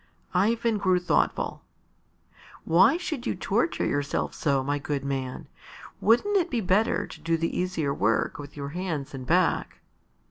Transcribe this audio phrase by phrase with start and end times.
[0.33, 1.61] Ivan grew thoughtful.
[2.65, 5.47] "Why should you torture yourself so, my good man?
[5.99, 9.77] Wouldn't it be better to do the easier work with your hands and back?"